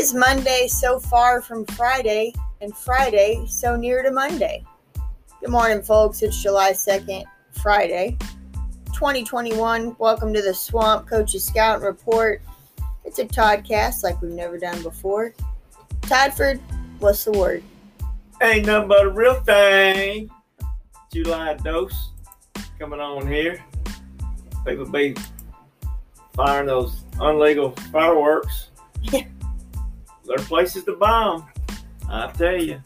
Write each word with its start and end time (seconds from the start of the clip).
is 0.00 0.14
Monday 0.14 0.66
so 0.66 0.98
far 0.98 1.42
from 1.42 1.66
Friday, 1.66 2.32
and 2.62 2.74
Friday 2.74 3.44
so 3.46 3.76
near 3.76 4.02
to 4.02 4.10
Monday. 4.10 4.64
Good 5.42 5.50
morning, 5.50 5.82
folks. 5.82 6.22
It's 6.22 6.42
July 6.42 6.72
2nd, 6.72 7.24
Friday, 7.62 8.16
2021. 8.94 9.94
Welcome 9.98 10.32
to 10.32 10.40
the 10.40 10.54
Swamp 10.54 11.06
Coaches 11.06 11.44
Scout 11.44 11.82
Report. 11.82 12.40
It's 13.04 13.18
a 13.18 13.26
Toddcast 13.26 14.02
like 14.02 14.22
we've 14.22 14.32
never 14.32 14.56
done 14.56 14.82
before. 14.82 15.34
Toddford, 16.00 16.60
what's 16.98 17.26
the 17.26 17.32
word? 17.32 17.62
Ain't 18.40 18.64
nothing 18.64 18.88
but 18.88 19.04
a 19.04 19.10
real 19.10 19.38
thing. 19.42 20.30
July 21.12 21.58
dose 21.62 22.12
coming 22.78 23.00
on 23.00 23.26
here. 23.26 23.62
People 24.66 24.90
be 24.90 25.14
firing 26.32 26.68
those 26.68 27.02
unlegal 27.18 27.78
fireworks. 27.90 28.70
Yeah. 29.02 29.24
There 30.30 30.38
are 30.38 30.44
places 30.44 30.84
to 30.84 30.92
bomb. 30.92 31.48
I 32.08 32.30
tell 32.30 32.62
you. 32.62 32.80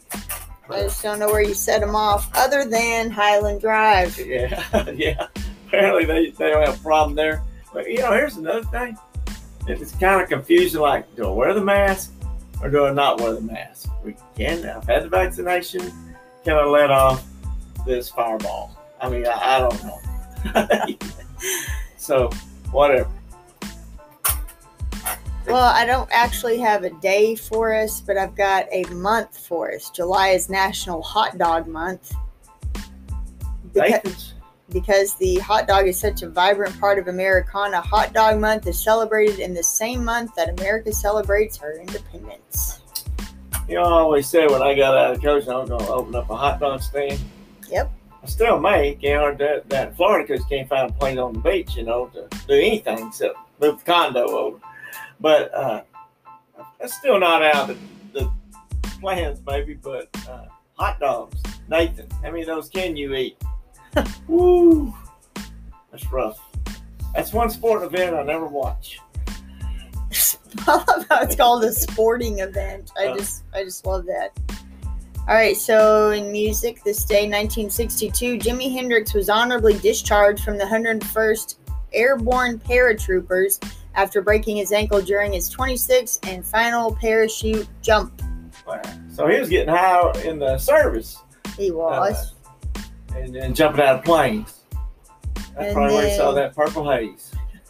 I 0.67 0.81
just 0.81 1.03
don't 1.03 1.19
know 1.19 1.27
where 1.27 1.43
you 1.43 1.53
set 1.53 1.79
them 1.79 1.95
off, 1.95 2.27
other 2.33 2.65
than 2.65 3.11
Highland 3.11 3.61
Drive. 3.61 4.17
Yeah, 4.25 4.89
yeah. 4.95 5.27
Apparently 5.67 6.05
they, 6.05 6.31
they 6.31 6.49
don't 6.49 6.65
have 6.65 6.79
a 6.79 6.83
problem 6.83 7.13
there. 7.13 7.43
But 7.71 7.87
you 7.87 7.99
know, 7.99 8.11
here's 8.13 8.37
another 8.37 8.63
thing. 8.63 8.97
It's 9.67 9.91
kind 9.91 10.23
of 10.23 10.27
confusing. 10.27 10.81
Like, 10.81 11.15
do 11.15 11.27
I 11.27 11.29
wear 11.29 11.53
the 11.53 11.61
mask 11.61 12.13
or 12.63 12.69
do 12.71 12.87
I 12.87 12.91
not 12.91 13.21
wear 13.21 13.33
the 13.33 13.41
mask? 13.41 13.91
We 14.03 14.15
can. 14.35 14.67
I've 14.67 14.87
had 14.87 15.03
the 15.03 15.09
vaccination. 15.09 15.91
Can 16.45 16.57
I 16.57 16.65
let 16.65 16.89
off 16.89 17.23
this 17.85 18.09
fireball? 18.09 18.75
I 18.99 19.07
mean, 19.07 19.27
I, 19.27 19.57
I 19.57 19.59
don't 19.59 19.83
know. 19.83 20.97
so, 21.97 22.31
whatever. 22.71 23.07
Well, 25.47 25.71
I 25.73 25.85
don't 25.85 26.09
actually 26.11 26.57
have 26.59 26.83
a 26.83 26.89
day 26.89 27.35
for 27.35 27.73
us, 27.73 28.01
but 28.01 28.17
I've 28.17 28.35
got 28.35 28.65
a 28.71 28.83
month 28.85 29.37
for 29.37 29.71
us. 29.71 29.91
July 29.91 30.29
is 30.29 30.49
National 30.49 31.01
Hot 31.03 31.37
Dog 31.37 31.67
Month. 31.67 32.13
Beca- 33.73 33.89
Nathan's. 33.89 34.33
because 34.69 35.15
the 35.15 35.35
hot 35.37 35.67
dog 35.67 35.87
is 35.87 35.99
such 35.99 36.23
a 36.23 36.29
vibrant 36.29 36.79
part 36.79 36.97
of 36.97 37.07
Americana, 37.07 37.79
Hot 37.81 38.11
Dog 38.13 38.39
Month 38.39 38.65
is 38.65 38.81
celebrated 38.81 39.39
in 39.39 39.53
the 39.53 39.61
same 39.63 40.03
month 40.03 40.33
that 40.35 40.49
America 40.59 40.91
celebrates 40.91 41.57
her 41.57 41.77
independence. 41.79 42.81
You 43.67 43.75
know, 43.75 43.83
I 43.83 43.99
always 43.99 44.27
said 44.27 44.49
when 44.49 44.61
I 44.61 44.73
got 44.73 44.97
out 44.97 45.15
of 45.15 45.21
coaching, 45.21 45.49
I 45.49 45.57
was 45.57 45.69
going 45.69 45.85
to 45.85 45.91
open 45.91 46.15
up 46.15 46.29
a 46.29 46.35
hot 46.35 46.59
dog 46.59 46.81
stand. 46.81 47.19
Yep. 47.69 47.91
I 48.23 48.27
still 48.27 48.59
may. 48.59 48.97
You 49.01 49.13
know, 49.13 49.35
that, 49.35 49.69
that 49.69 49.95
Florida 49.95 50.25
because 50.27 50.43
you 50.43 50.57
can't 50.57 50.69
find 50.69 50.89
a 50.89 50.93
place 50.93 51.17
on 51.17 51.33
the 51.33 51.39
beach, 51.39 51.75
you 51.75 51.83
know, 51.83 52.07
to 52.07 52.27
do 52.47 52.53
anything 52.53 53.07
except 53.07 53.37
move 53.59 53.79
the 53.79 53.85
condo 53.85 54.27
over. 54.27 54.57
But 55.19 55.53
uh, 55.53 55.81
that's 56.79 56.95
still 56.95 57.19
not 57.19 57.41
out 57.43 57.69
of 57.69 57.79
the, 58.13 58.19
the 58.19 58.31
plans, 58.99 59.39
maybe. 59.45 59.73
But 59.75 60.09
uh, 60.29 60.45
hot 60.73 60.99
dogs, 60.99 61.41
Nathan, 61.69 62.07
how 62.23 62.31
many 62.31 62.41
of 62.41 62.47
those 62.47 62.69
can 62.69 62.95
you 62.95 63.13
eat? 63.15 63.41
Woo, 64.27 64.93
that's 65.91 66.05
rough. 66.11 66.39
That's 67.13 67.31
one 67.31 67.49
sport 67.49 67.81
event 67.83 68.15
I 68.15 68.23
never 68.23 68.45
watch. 68.45 68.99
I 70.67 70.83
love 70.87 71.05
how 71.09 71.21
it's 71.21 71.35
called 71.35 71.63
a 71.63 71.71
sporting 71.71 72.39
event. 72.39 72.91
I 72.97 73.07
Uh. 73.07 73.17
just 73.17 73.43
I 73.53 73.63
just 73.63 73.85
love 73.85 74.05
that. 74.05 74.37
All 75.27 75.33
right, 75.33 75.57
so 75.57 76.11
in 76.11 76.31
music, 76.31 76.83
this 76.83 77.03
day, 77.03 77.23
1962, 77.27 78.37
Jimi 78.37 78.71
Hendrix 78.71 79.15
was 79.15 79.27
honorably 79.27 79.75
discharged 79.79 80.43
from 80.43 80.59
the 80.59 80.65
101st 80.65 81.55
Airborne 81.93 82.59
Paratroopers 82.59 83.59
after 83.95 84.21
breaking 84.21 84.57
his 84.57 84.71
ankle 84.71 85.01
during 85.01 85.33
his 85.33 85.53
26th 85.53 86.19
and 86.29 86.45
final 86.45 86.95
parachute 86.95 87.67
jump. 87.81 88.21
Wow. 88.67 88.81
So 89.11 89.27
he 89.27 89.39
was 89.39 89.49
getting 89.49 89.69
high 89.73 90.11
in 90.23 90.39
the 90.39 90.57
service 90.57 91.19
He 91.57 91.71
uh, 91.71 91.75
was. 91.75 92.33
and 93.15 93.33
then 93.33 93.53
jumping 93.53 93.81
out 93.83 93.99
of 93.99 94.05
planes. 94.05 94.61
That's 95.53 95.67
And 95.67 95.73
probably 95.73 95.95
where 95.95 96.09
he 96.09 96.15
saw 96.17 96.31
that 96.33 96.55
purple 96.55 96.89
haze. 96.89 97.31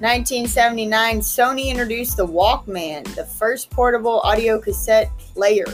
1979, 0.00 1.20
Sony 1.20 1.66
introduced 1.66 2.16
the 2.16 2.26
Walkman, 2.26 3.04
the 3.14 3.24
first 3.24 3.70
portable 3.70 4.20
audio 4.20 4.58
cassette 4.60 5.10
player. 5.18 5.66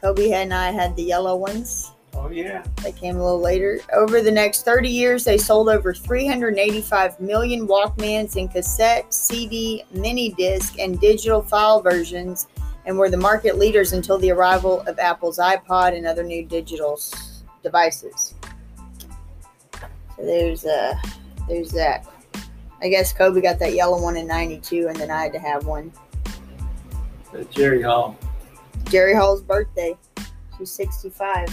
Kobe 0.00 0.32
and 0.32 0.52
I 0.52 0.72
had 0.72 0.96
the 0.96 1.04
yellow 1.04 1.36
ones. 1.36 1.91
Oh 2.14 2.28
yeah. 2.28 2.62
They 2.82 2.92
came 2.92 3.16
a 3.16 3.22
little 3.22 3.40
later. 3.40 3.80
Over 3.94 4.20
the 4.20 4.30
next 4.30 4.64
30 4.64 4.88
years, 4.88 5.24
they 5.24 5.38
sold 5.38 5.68
over 5.68 5.94
385 5.94 7.20
million 7.20 7.66
Walkmans 7.66 8.36
in 8.36 8.48
cassette, 8.48 9.12
CD, 9.14 9.84
mini 9.92 10.32
disc, 10.32 10.78
and 10.78 11.00
digital 11.00 11.40
file 11.42 11.80
versions, 11.80 12.48
and 12.84 12.98
were 12.98 13.08
the 13.08 13.16
market 13.16 13.58
leaders 13.58 13.92
until 13.92 14.18
the 14.18 14.30
arrival 14.30 14.82
of 14.82 14.98
Apple's 14.98 15.38
iPod 15.38 15.96
and 15.96 16.06
other 16.06 16.22
new 16.22 16.44
digital 16.44 16.94
s- 16.94 17.44
devices. 17.62 18.34
So 20.16 20.24
there's 20.24 20.64
uh, 20.66 20.94
there's 21.48 21.70
that. 21.72 22.06
I 22.82 22.88
guess 22.88 23.12
Kobe 23.12 23.40
got 23.40 23.58
that 23.60 23.74
yellow 23.74 24.02
one 24.02 24.16
in 24.16 24.26
'92, 24.26 24.88
and 24.88 24.96
then 24.96 25.10
I 25.10 25.22
had 25.22 25.32
to 25.32 25.38
have 25.38 25.64
one. 25.64 25.92
Jerry 27.50 27.80
Hall. 27.80 28.18
Jerry 28.90 29.14
Hall's 29.14 29.40
birthday. 29.40 29.96
She's 30.58 30.70
65. 30.70 31.48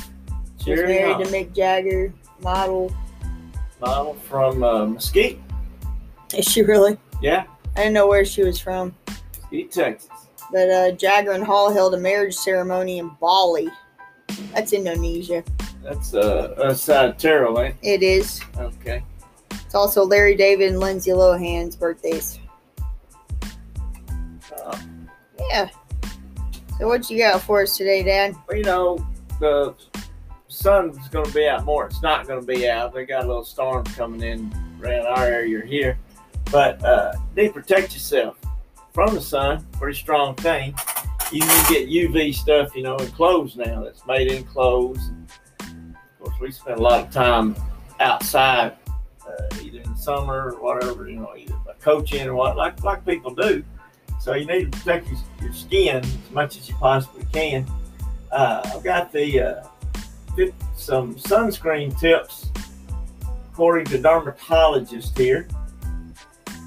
She 0.70 0.82
was 0.82 0.88
married 0.88 1.26
to 1.26 1.32
Mick 1.32 1.56
Jagger, 1.56 2.14
model. 2.42 2.94
Model 3.82 4.14
from 4.30 4.62
uh, 4.64 4.86
Mesquite. 4.86 5.42
Is 6.36 6.46
she 6.46 6.62
really? 6.62 6.96
Yeah, 7.24 7.46
I 7.76 7.80
didn't 7.80 7.94
know 7.94 8.08
where 8.08 8.24
she 8.24 8.44
was 8.44 8.60
from. 8.60 8.94
Mesquite, 9.34 9.72
Texas. 9.72 10.10
But 10.52 10.70
uh, 10.70 10.92
Jagger 10.92 11.32
and 11.32 11.44
Hall 11.44 11.74
held 11.74 11.96
a 11.96 11.98
marriage 11.98 12.36
ceremony 12.36 13.00
in 13.00 13.10
Bali. 13.20 13.70
That's 14.54 14.74
Indonesia. 14.74 15.44
That's 15.84 16.14
uh, 16.14 16.54
outside 16.64 17.18
Terrell, 17.18 17.58
eh? 17.60 17.74
It 17.82 18.04
is. 18.04 18.40
Okay. 18.58 19.04
It's 19.52 19.74
also 19.74 20.06
Larry 20.06 20.36
David 20.36 20.70
and 20.70 20.80
Lindsay 20.80 21.12
Lohan's 21.12 21.76
birthdays. 21.76 22.40
Uh, 24.56 24.78
Yeah. 25.50 25.70
So 26.78 26.88
what 26.88 27.10
you 27.10 27.18
got 27.18 27.42
for 27.42 27.64
us 27.64 27.76
today, 27.76 28.04
Dad? 28.04 28.36
well, 28.48 28.58
you 28.58 28.64
know, 28.64 29.08
the 29.40 29.74
sun's 30.50 31.08
going 31.10 31.26
to 31.26 31.34
be 31.34 31.48
out 31.48 31.64
more. 31.64 31.86
It's 31.86 32.02
not 32.02 32.28
going 32.28 32.42
to 32.42 32.46
be 32.46 32.68
out. 32.68 32.94
They 32.94 33.06
got 33.06 33.24
a 33.24 33.28
little 33.28 33.46
storm 33.46 33.86
coming 33.86 34.22
in 34.22 34.54
around 34.82 35.06
our 35.06 35.26
area 35.26 35.66
here. 35.66 35.98
But 36.52 36.84
uh, 36.84 37.14
protect 37.54 37.94
yourself 37.94 38.38
from 38.94 39.14
the 39.14 39.22
sun. 39.22 39.66
Pretty 39.74 39.98
strong 39.98 40.36
thing. 40.36 40.74
You 41.32 41.42
can 41.42 41.72
get 41.72 41.88
UV 41.88 42.34
stuff, 42.34 42.76
you 42.76 42.82
know, 42.82 42.98
in 42.98 43.08
clothes 43.12 43.56
now 43.56 43.84
that's 43.84 44.06
made 44.08 44.32
in 44.32 44.44
clothes. 44.44 45.12
Of 45.60 46.20
course, 46.20 46.40
we 46.42 46.52
spend 46.52 46.80
a 46.80 46.82
lot 46.82 47.02
of 47.02 47.12
time 47.12 47.56
outside, 48.00 48.76
uh, 49.28 49.56
either 49.62 49.80
in 49.80 49.92
the 49.92 49.98
summer 49.98 50.52
or 50.52 50.62
whatever, 50.62 51.08
you 51.08 51.18
know, 51.18 51.34
either 51.38 51.56
by 51.66 51.74
coaching 51.74 52.28
or 52.28 52.34
what, 52.34 52.58
like 52.58 52.84
like 52.84 53.06
people 53.06 53.36
do. 53.36 53.64
So 54.20 54.34
you 54.34 54.46
need 54.46 54.72
to 54.72 54.78
protect 54.80 55.08
your, 55.08 55.20
your 55.42 55.54
skin 55.54 55.98
as 55.98 56.32
much 56.32 56.58
as 56.58 56.68
you 56.68 56.76
possibly 56.76 57.26
can. 57.32 57.68
Uh, 58.32 58.62
I've 58.74 58.84
got 58.84 59.12
the 59.12 59.40
uh, 59.40 59.68
some 60.76 61.16
sunscreen 61.16 61.98
tips 62.00 62.50
according 63.52 63.86
to 63.88 63.98
dermatologist 63.98 65.18
here. 65.18 65.48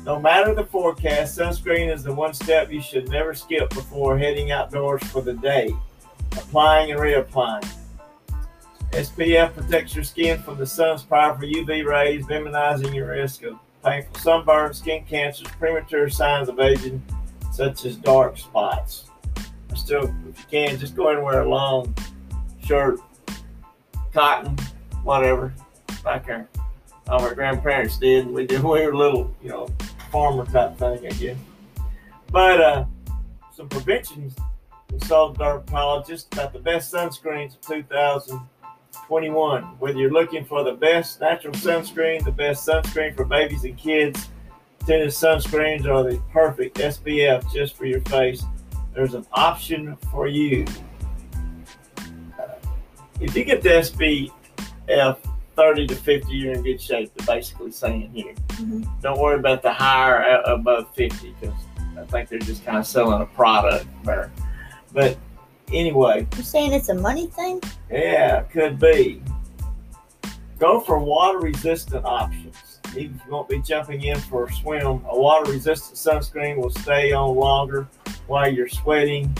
No 0.04 0.18
matter 0.20 0.54
the 0.54 0.64
forecast, 0.64 1.38
sunscreen 1.38 1.92
is 1.92 2.02
the 2.02 2.12
one 2.12 2.34
step 2.34 2.72
you 2.72 2.82
should 2.82 3.08
never 3.08 3.34
skip 3.34 3.70
before 3.70 4.18
heading 4.18 4.50
outdoors 4.50 5.02
for 5.04 5.22
the 5.22 5.34
day. 5.34 5.74
Applying 6.32 6.90
and 6.90 7.00
reapplying. 7.00 7.66
SPF 8.90 9.54
protects 9.54 9.94
your 9.94 10.04
skin 10.04 10.42
from 10.42 10.58
the 10.58 10.66
sun's 10.66 11.02
powerful 11.02 11.48
UV 11.48 11.86
rays, 11.86 12.28
minimizing 12.28 12.92
your 12.92 13.08
risk 13.08 13.42
of 13.42 13.58
painful 13.82 14.14
sunburn, 14.16 14.74
skin 14.74 15.04
cancers, 15.08 15.48
premature 15.58 16.10
signs 16.10 16.48
of 16.48 16.60
aging, 16.60 17.02
such 17.52 17.86
as 17.86 17.96
dark 17.96 18.36
spots. 18.36 19.04
Still, 19.74 20.14
if 20.28 20.38
you 20.38 20.44
can, 20.50 20.78
just 20.78 20.94
go 20.94 21.04
ahead 21.04 21.16
and 21.16 21.24
wear 21.24 21.40
a 21.40 21.48
long 21.48 21.94
shirt, 22.64 23.00
cotton, 24.12 24.56
whatever, 25.02 25.52
like 26.04 26.28
our, 26.28 26.48
our 27.08 27.34
grandparents 27.34 27.98
did. 27.98 28.26
We 28.26 28.46
did. 28.46 28.62
We 28.62 28.80
were 28.80 28.92
a 28.92 28.96
little, 28.96 29.34
you 29.42 29.50
know, 29.50 29.68
farmer 30.10 30.46
type 30.46 30.78
thing, 30.78 31.06
I 31.06 31.10
guess. 31.10 31.36
But 32.30 32.60
uh, 32.60 32.84
some 33.54 33.68
preventions. 33.68 34.34
Consult 34.88 35.36
a 35.36 35.38
dermatologist 35.38 36.32
about 36.34 36.52
the 36.52 36.58
best 36.58 36.92
sunscreens 36.92 37.54
of 37.54 37.60
2021. 37.62 39.62
Whether 39.78 39.98
you're 39.98 40.10
looking 40.10 40.44
for 40.44 40.64
the 40.64 40.72
best 40.72 41.18
natural 41.18 41.54
sunscreen, 41.54 42.22
the 42.24 42.30
best 42.30 42.68
sunscreen 42.68 43.16
for 43.16 43.24
babies 43.24 43.64
and 43.64 43.76
kids, 43.76 44.28
tinted 44.86 45.08
sunscreens 45.08 45.86
are 45.86 46.02
the 46.02 46.20
perfect 46.30 46.76
SPF 46.76 47.50
just 47.52 47.74
for 47.74 47.86
your 47.86 48.02
face. 48.02 48.44
There's 48.94 49.14
an 49.14 49.26
option 49.32 49.96
for 50.10 50.26
you. 50.26 50.66
If 53.22 53.36
you 53.36 53.44
get 53.44 53.62
the 53.62 53.68
SPF 54.88 55.16
30 55.56 55.86
to 55.86 55.94
50, 55.94 56.32
you're 56.34 56.54
in 56.54 56.62
good 56.62 56.80
shape. 56.80 57.12
They're 57.14 57.36
basically 57.36 57.70
saying 57.70 58.10
here. 58.12 58.34
Mhm. 58.48 58.88
Don't 59.00 59.18
worry 59.20 59.38
about 59.38 59.62
the 59.62 59.72
higher 59.72 60.22
uh, 60.24 60.54
above 60.54 60.92
50 60.94 61.34
because 61.40 61.54
I 61.98 62.04
think 62.06 62.28
they're 62.28 62.38
just 62.40 62.64
kind 62.64 62.78
of 62.78 62.86
selling 62.86 63.22
a 63.22 63.26
product 63.26 63.86
there. 64.04 64.32
But 64.92 65.16
anyway, 65.72 66.26
You're 66.34 66.42
saying 66.42 66.72
it's 66.72 66.88
a 66.88 66.94
money 66.94 67.26
thing? 67.28 67.60
yeah, 67.90 68.42
could 68.42 68.78
be. 68.80 69.22
Go 70.58 70.80
for 70.80 70.98
water 70.98 71.38
resistant 71.38 72.04
options. 72.04 72.56
Even 72.96 73.14
if 73.16 73.24
you 73.26 73.32
won't 73.32 73.48
be 73.48 73.60
jumping 73.62 74.02
in 74.02 74.18
for 74.18 74.44
a 74.46 74.52
swim, 74.52 74.86
a 75.08 75.18
water 75.18 75.50
resistant 75.50 75.96
sunscreen 75.96 76.56
will 76.56 76.70
stay 76.70 77.12
on 77.12 77.36
longer 77.36 77.86
while 78.26 78.52
you're 78.52 78.68
sweating. 78.68 79.34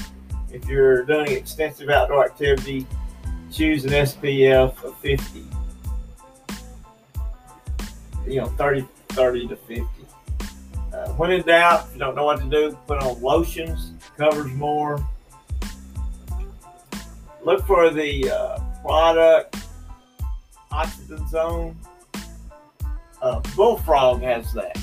If 0.52 0.66
you're 0.68 1.04
doing 1.04 1.28
extensive 1.32 1.88
outdoor 1.90 2.24
activity, 2.24 2.86
choose 3.52 3.84
an 3.84 3.90
SPF 3.90 4.82
of 4.82 4.96
50. 4.98 5.44
You 8.26 8.40
know, 8.40 8.46
30, 8.46 8.86
30 9.10 9.48
to 9.48 9.56
50. 9.56 9.84
Uh, 10.92 11.08
when 11.14 11.30
in 11.30 11.42
doubt, 11.42 11.88
you 11.92 11.98
don't 11.98 12.14
know 12.14 12.24
what 12.24 12.40
to 12.40 12.48
do, 12.48 12.76
put 12.86 13.02
on 13.02 13.20
lotions, 13.20 13.92
covers 14.16 14.50
more. 14.52 15.06
Look 17.44 17.66
for 17.66 17.90
the 17.90 18.30
uh, 18.30 18.58
product 18.82 19.56
oxybenzone. 20.70 21.74
Uh, 23.20 23.40
Bullfrog 23.54 24.22
has 24.22 24.52
that. 24.54 24.78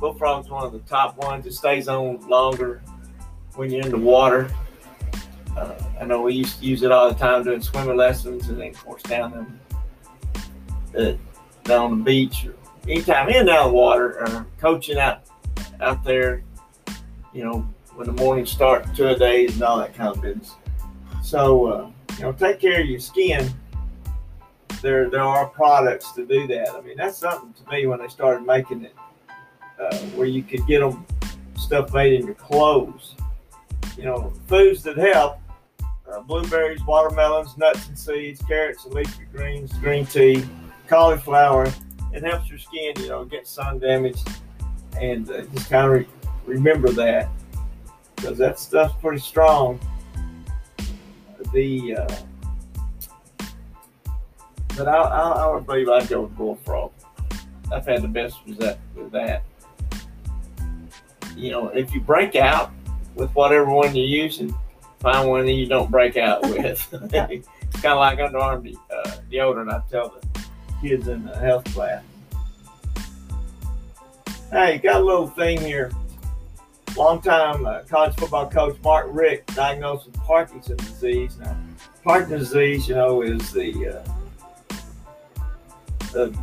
Bullfrog's 0.00 0.48
one 0.48 0.64
of 0.64 0.72
the 0.72 0.78
top 0.80 1.16
ones. 1.18 1.46
It 1.46 1.52
stays 1.52 1.88
on 1.88 2.26
longer 2.28 2.82
when 3.54 3.70
you're 3.70 3.84
in 3.84 3.90
the 3.90 3.98
water. 3.98 4.50
Uh, 5.58 5.74
I 6.00 6.04
know 6.04 6.22
we 6.22 6.34
used 6.34 6.60
to 6.60 6.66
use 6.66 6.82
it 6.82 6.92
all 6.92 7.08
the 7.12 7.18
time 7.18 7.44
doing 7.44 7.60
swimming 7.60 7.96
lessons, 7.96 8.48
and 8.48 8.60
then 8.60 8.68
of 8.68 8.84
course 8.84 9.02
down 9.02 9.58
in, 10.94 11.00
uh, 11.00 11.16
down 11.64 11.92
on 11.92 11.98
the 11.98 12.04
beach 12.04 12.46
or 12.46 12.54
anytime 12.88 13.28
in 13.28 13.36
and 13.36 13.50
out 13.50 13.66
of 13.66 13.72
the 13.72 13.76
water 13.76 14.20
or 14.20 14.46
coaching 14.60 14.98
out 14.98 15.22
out 15.80 16.04
there. 16.04 16.42
You 17.32 17.44
know 17.44 17.68
when 17.94 18.06
the 18.06 18.12
mornings 18.12 18.50
start, 18.50 18.94
to 18.94 19.08
a 19.08 19.18
days, 19.18 19.54
and 19.54 19.62
all 19.62 19.78
that 19.78 19.94
kind 19.94 20.16
of 20.16 20.22
business. 20.22 20.54
So 21.22 21.66
uh, 21.66 21.90
you 22.16 22.22
know, 22.22 22.32
take 22.32 22.60
care 22.60 22.80
of 22.80 22.86
your 22.86 23.00
skin 23.00 23.52
there 24.80 25.10
there 25.10 25.22
are 25.22 25.46
products 25.46 26.12
to 26.12 26.26
do 26.26 26.46
that. 26.46 26.70
I 26.70 26.80
mean, 26.80 26.96
that's 26.96 27.18
something 27.18 27.52
to 27.52 27.70
me 27.70 27.86
when 27.86 28.00
they 28.00 28.08
started 28.08 28.46
making 28.46 28.84
it, 28.84 28.94
uh, 29.80 29.96
where 30.14 30.26
you 30.26 30.42
could 30.42 30.66
get 30.66 30.80
them 30.80 31.04
stuff 31.56 31.92
made 31.92 32.20
in 32.20 32.26
your 32.26 32.34
clothes. 32.34 33.14
You 33.96 34.04
know, 34.04 34.32
foods 34.46 34.82
that 34.84 34.96
help: 34.96 35.38
uh, 36.12 36.20
blueberries, 36.20 36.84
watermelons, 36.86 37.56
nuts 37.56 37.88
and 37.88 37.98
seeds, 37.98 38.42
carrots 38.42 38.84
and 38.84 38.94
leafy 38.94 39.24
greens, 39.32 39.72
green 39.74 40.06
tea, 40.06 40.44
cauliflower. 40.86 41.70
It 42.12 42.22
helps 42.22 42.48
your 42.48 42.58
skin, 42.58 42.94
you 42.98 43.08
know, 43.08 43.24
get 43.24 43.46
sun 43.46 43.78
damage, 43.78 44.20
and 45.00 45.30
uh, 45.30 45.42
just 45.54 45.68
kind 45.70 45.86
of 45.86 45.92
re- 45.92 46.06
remember 46.46 46.90
that 46.90 47.28
because 48.16 48.38
that 48.38 48.58
stuff's 48.58 48.94
pretty 49.00 49.18
strong. 49.18 49.78
The 51.52 51.96
uh, 51.96 52.16
but 54.76 54.88
I, 54.88 54.96
I, 54.96 55.30
I 55.30 55.54
would 55.54 55.66
believe 55.66 55.88
I'd 55.88 56.08
go 56.08 56.22
with 56.22 56.36
bullfrog. 56.36 56.92
I've 57.72 57.86
had 57.86 58.02
the 58.02 58.08
best 58.08 58.38
result 58.46 58.78
with 58.94 59.12
that. 59.12 59.42
You 61.36 61.50
know, 61.50 61.68
if 61.68 61.92
you 61.94 62.00
break 62.00 62.34
out 62.36 62.72
with 63.14 63.30
whatever 63.32 63.66
one 63.66 63.94
you're 63.94 64.06
using, 64.06 64.54
find 65.00 65.28
one 65.28 65.46
that 65.46 65.52
you 65.52 65.66
don't 65.66 65.90
break 65.90 66.16
out 66.16 66.42
with. 66.48 66.86
it's 66.92 67.80
kind 67.80 67.86
of 67.86 67.98
like 67.98 68.18
underarm 68.18 68.64
de- 68.64 68.94
uh, 68.94 69.16
deodorant. 69.30 69.72
I 69.72 69.82
tell 69.90 70.08
the 70.08 70.42
kids 70.80 71.08
in 71.08 71.24
the 71.24 71.36
health 71.36 71.64
class. 71.74 72.02
Hey, 74.50 74.78
got 74.78 75.00
a 75.00 75.04
little 75.04 75.28
thing 75.28 75.60
here. 75.60 75.92
Long-time 76.96 77.66
uh, 77.66 77.80
college 77.82 78.16
football 78.16 78.48
coach 78.48 78.76
Mark 78.82 79.08
Richt 79.10 79.54
diagnosed 79.54 80.06
with 80.06 80.16
Parkinson's 80.16 80.82
disease. 80.90 81.36
Now, 81.38 81.56
Parkinson's 82.02 82.48
disease, 82.48 82.88
you 82.88 82.94
know, 82.94 83.20
is 83.20 83.52
the 83.52 83.98
uh, 83.98 84.74
the, 86.12 86.36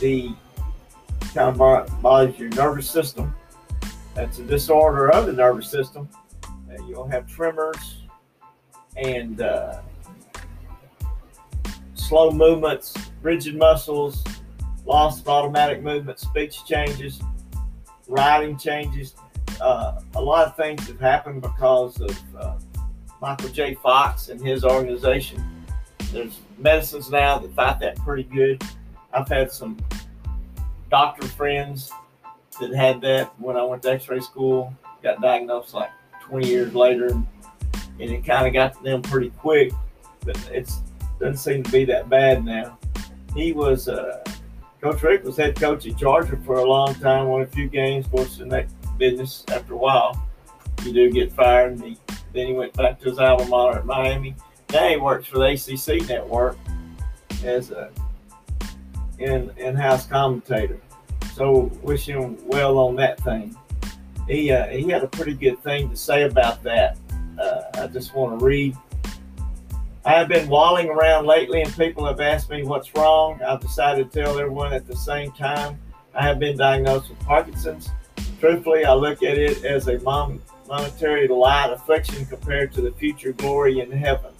the 0.00 0.34
kind 1.34 1.58
of 1.60 2.02
bothers 2.02 2.38
your 2.38 2.50
nervous 2.50 2.88
system. 2.88 3.34
That's 4.14 4.38
a 4.38 4.44
disorder 4.44 5.10
of 5.10 5.26
the 5.26 5.32
nervous 5.32 5.70
system. 5.70 6.08
Uh, 6.70 6.82
you'll 6.86 7.08
have 7.08 7.26
tremors 7.26 8.02
and 8.96 9.40
uh, 9.40 9.80
slow 11.94 12.30
movements, 12.30 12.94
rigid 13.22 13.56
muscles, 13.56 14.24
loss 14.84 15.20
of 15.20 15.28
automatic 15.28 15.82
movement, 15.82 16.18
speech 16.18 16.64
changes, 16.64 17.20
writing 18.08 18.58
changes. 18.58 19.14
Uh, 19.60 20.00
a 20.14 20.20
lot 20.20 20.46
of 20.46 20.56
things 20.56 20.86
have 20.86 21.00
happened 21.00 21.42
because 21.42 22.00
of 22.00 22.36
uh, 22.36 22.58
Michael 23.20 23.48
J. 23.48 23.74
Fox 23.74 24.28
and 24.28 24.40
his 24.40 24.64
organization. 24.64 25.44
There's 26.12 26.40
medicines 26.58 27.10
now 27.10 27.38
that 27.38 27.52
fight 27.54 27.80
that 27.80 27.96
pretty 27.98 28.24
good. 28.24 28.62
I've 29.12 29.28
had 29.28 29.50
some 29.50 29.76
doctor 30.90 31.26
friends 31.28 31.92
that 32.60 32.74
had 32.74 33.00
that 33.02 33.32
when 33.38 33.56
I 33.56 33.64
went 33.64 33.82
to 33.82 33.92
X-ray 33.92 34.20
school. 34.20 34.74
Got 35.02 35.20
diagnosed 35.20 35.74
like 35.74 35.90
20 36.28 36.46
years 36.46 36.74
later, 36.74 37.08
and 37.08 37.26
it 37.98 38.24
kind 38.24 38.46
of 38.46 38.52
got 38.52 38.74
to 38.74 38.82
them 38.82 39.02
pretty 39.02 39.30
quick. 39.30 39.72
But 40.24 40.38
it's 40.52 40.82
doesn't 41.18 41.38
seem 41.38 41.62
to 41.62 41.70
be 41.70 41.84
that 41.86 42.08
bad 42.08 42.44
now. 42.44 42.78
He 43.34 43.52
was 43.52 43.88
uh, 43.88 44.22
Coach 44.80 45.02
Richt 45.02 45.24
was 45.24 45.36
head 45.36 45.56
coach 45.56 45.86
at 45.86 45.96
Georgia 45.96 46.36
for 46.44 46.58
a 46.58 46.64
long 46.64 46.94
time. 46.96 47.26
Won 47.26 47.42
a 47.42 47.46
few 47.46 47.68
games. 47.68 48.06
Of 48.06 48.12
course, 48.12 48.38
in 48.38 48.48
that 48.50 48.68
business, 48.96 49.44
after 49.48 49.74
a 49.74 49.76
while, 49.76 50.22
you 50.84 50.92
do 50.92 51.10
get 51.10 51.32
fired. 51.32 51.72
And 51.72 51.82
he, 51.82 51.98
then 52.32 52.46
he 52.46 52.52
went 52.52 52.72
back 52.74 53.00
to 53.00 53.10
his 53.10 53.18
alma 53.18 53.44
mater 53.46 53.78
at 53.78 53.86
Miami. 53.86 54.36
Now 54.72 54.88
he 54.88 54.96
works 54.96 55.26
for 55.26 55.38
the 55.38 55.46
ACC 55.46 56.08
network 56.08 56.56
as 57.44 57.70
a 57.70 57.90
in 59.18 59.50
in-house 59.56 60.06
commentator. 60.06 60.78
So 61.34 61.72
wish 61.82 62.06
him 62.06 62.36
well 62.46 62.78
on 62.78 62.94
that 62.96 63.20
thing. 63.20 63.56
He 64.28 64.52
uh, 64.52 64.66
he 64.68 64.88
had 64.88 65.02
a 65.02 65.08
pretty 65.08 65.34
good 65.34 65.58
thing 65.62 65.88
to 65.88 65.96
say 65.96 66.24
about 66.24 66.62
that. 66.62 66.98
Uh, 67.40 67.62
I 67.74 67.86
just 67.86 68.14
want 68.14 68.38
to 68.38 68.44
read. 68.44 68.76
I 70.04 70.12
have 70.12 70.28
been 70.28 70.48
walling 70.48 70.88
around 70.88 71.26
lately, 71.26 71.62
and 71.62 71.74
people 71.76 72.04
have 72.06 72.20
asked 72.20 72.50
me 72.50 72.62
what's 72.62 72.94
wrong. 72.94 73.40
I've 73.42 73.60
decided 73.60 74.12
to 74.12 74.22
tell 74.22 74.38
everyone 74.38 74.72
at 74.72 74.86
the 74.86 74.96
same 74.96 75.32
time. 75.32 75.78
I 76.14 76.22
have 76.22 76.38
been 76.38 76.56
diagnosed 76.56 77.10
with 77.10 77.18
Parkinson's. 77.20 77.90
Truthfully, 78.40 78.84
I 78.84 78.94
look 78.94 79.22
at 79.22 79.36
it 79.36 79.64
as 79.64 79.88
a 79.88 79.98
mom- 80.00 80.42
momentary 80.68 81.26
light 81.28 81.70
affliction 81.72 82.24
compared 82.26 82.72
to 82.74 82.80
the 82.80 82.92
future 82.92 83.32
glory 83.32 83.80
in 83.80 83.90
heaven. 83.90 84.32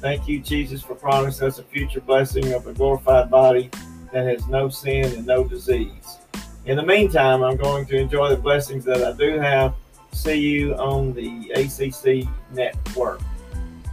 Thank 0.00 0.28
you, 0.28 0.40
Jesus, 0.40 0.82
for 0.82 0.94
promising 0.94 1.48
us 1.48 1.58
a 1.58 1.62
future 1.64 2.00
blessing 2.00 2.52
of 2.52 2.66
a 2.66 2.72
glorified 2.72 3.30
body 3.30 3.70
that 4.12 4.26
has 4.26 4.46
no 4.48 4.68
sin 4.68 5.12
and 5.12 5.26
no 5.26 5.44
disease. 5.44 6.19
In 6.66 6.76
the 6.76 6.82
meantime, 6.82 7.42
I'm 7.42 7.56
going 7.56 7.86
to 7.86 7.96
enjoy 7.96 8.28
the 8.28 8.36
blessings 8.36 8.84
that 8.84 9.02
I 9.02 9.12
do 9.12 9.38
have. 9.38 9.74
See 10.12 10.36
you 10.36 10.74
on 10.74 11.14
the 11.14 11.50
ACC 11.52 12.28
network. 12.52 13.20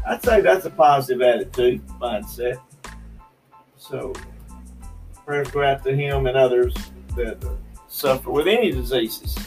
I'd 0.06 0.24
say 0.24 0.42
that's 0.42 0.66
a 0.66 0.70
positive 0.70 1.22
attitude 1.22 1.86
mindset. 2.02 2.60
So, 3.78 4.14
prayers 5.26 5.50
go 5.52 5.64
out 5.64 5.84
to 5.84 5.96
him 5.96 6.26
and 6.28 6.36
others 6.36 6.74
that 7.16 7.38
suffer 7.88 8.32
with 8.32 8.48
any 8.48 8.72
diseases. 8.72 9.38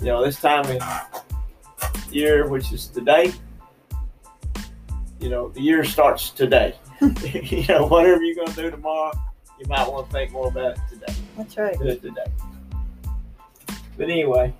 You 0.00 0.06
know, 0.06 0.24
this 0.24 0.40
time 0.40 0.64
of 0.64 1.24
year, 2.10 2.48
which 2.48 2.72
is 2.72 2.86
today, 2.86 3.32
you 5.20 5.28
know, 5.28 5.48
the 5.50 5.60
year 5.60 5.84
starts 5.84 6.30
today. 6.30 6.74
you 7.00 7.66
know, 7.68 7.86
whatever 7.86 8.22
you're 8.22 8.36
going 8.36 8.48
to 8.48 8.54
do 8.54 8.70
tomorrow, 8.70 9.12
you 9.58 9.66
might 9.66 9.86
want 9.86 10.06
to 10.06 10.12
think 10.12 10.32
more 10.32 10.48
about 10.48 10.72
it 10.72 10.80
today. 10.88 11.14
That's 11.36 11.56
right. 11.56 11.78
Do 11.78 11.88
it 11.88 12.02
today. 12.02 12.24
But 13.96 14.10
anyway, 14.10 14.52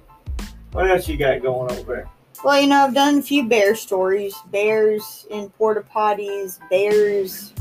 what 0.73 0.91
else 0.91 1.09
you 1.09 1.17
got 1.17 1.43
going 1.43 1.71
over 1.73 1.95
there? 1.95 2.09
Well, 2.45 2.61
you 2.61 2.67
know, 2.67 2.85
I've 2.85 2.95
done 2.95 3.19
a 3.19 3.23
few 3.23 3.49
bear 3.49 3.75
stories. 3.75 4.35
Bears 4.50 5.26
in 5.31 5.49
porta 5.50 5.83
potties, 5.83 6.59
bears 6.69 7.53